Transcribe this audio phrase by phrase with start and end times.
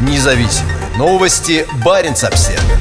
[0.00, 1.66] Независимые новости.
[1.84, 2.76] Барин обсерва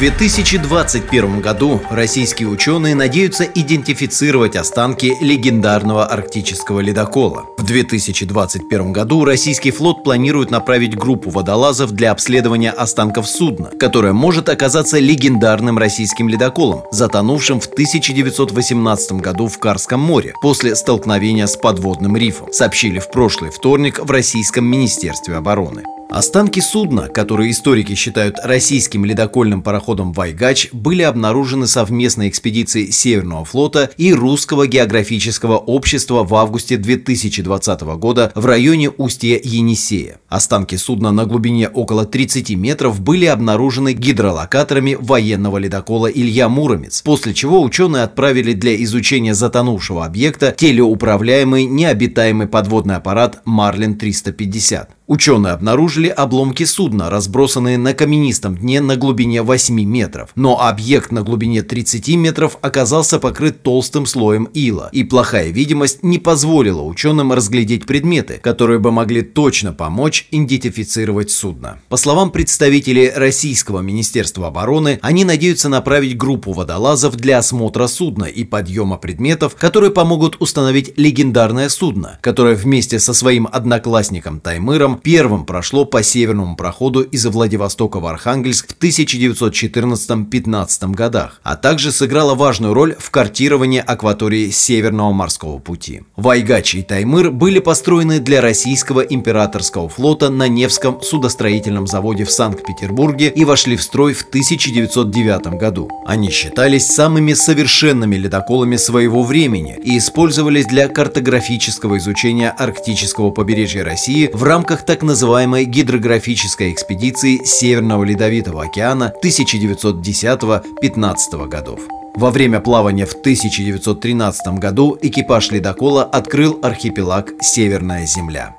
[0.00, 7.44] 2021 году российские ученые надеются идентифицировать останки легендарного арктического ледокола.
[7.58, 14.48] В 2021 году российский флот планирует направить группу водолазов для обследования останков судна, которое может
[14.48, 22.16] оказаться легендарным российским ледоколом, затонувшим в 1918 году в Карском море после столкновения с подводным
[22.16, 25.82] рифом, сообщили в прошлый вторник в Российском Министерстве обороны.
[26.10, 33.90] Останки судна, которые историки считают российским ледокольным пароходом «Вайгач», были обнаружены совместной экспедицией Северного флота
[33.96, 40.18] и Русского географического общества в августе 2020 года в районе устья Енисея.
[40.28, 47.34] Останки судна на глубине около 30 метров были обнаружены гидролокаторами военного ледокола «Илья Муромец», после
[47.34, 54.88] чего ученые отправили для изучения затонувшего объекта телеуправляемый необитаемый подводный аппарат «Марлин-350».
[55.10, 60.30] Ученые обнаружили обломки судна, разбросанные на каменистом дне на глубине 8 метров.
[60.36, 66.20] Но объект на глубине 30 метров оказался покрыт толстым слоем ила, и плохая видимость не
[66.20, 71.80] позволила ученым разглядеть предметы, которые бы могли точно помочь идентифицировать судно.
[71.88, 78.44] По словам представителей Российского Министерства обороны, они надеются направить группу водолазов для осмотра судна и
[78.44, 85.84] подъема предметов, которые помогут установить легендарное судно, которое вместе со своим одноклассником Таймыром первым прошло
[85.84, 92.96] по северному проходу из Владивостока в Архангельск в 1914-15 годах, а также сыграло важную роль
[92.98, 96.02] в картировании акватории Северного морского пути.
[96.16, 103.32] Вайгач и Таймыр были построены для российского императорского флота на Невском судостроительном заводе в Санкт-Петербурге
[103.34, 105.90] и вошли в строй в 1909 году.
[106.06, 114.30] Они считались самыми совершенными ледоколами своего времени и использовались для картографического изучения арктического побережья России
[114.32, 121.78] в рамках так называемой гидрографической экспедиции Северного Ледовитого океана 1910-15 годов.
[122.16, 128.56] Во время плавания в 1913 году экипаж ледокола открыл архипелаг Северная Земля.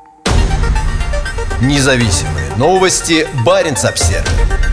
[1.61, 3.28] Независимые новости.
[3.45, 4.70] Барин обсервис